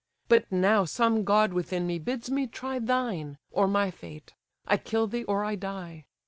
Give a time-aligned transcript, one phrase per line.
[0.27, 4.33] But now some god within me bids me try Thine, or my fate:
[4.65, 6.07] I kill thee, or I die.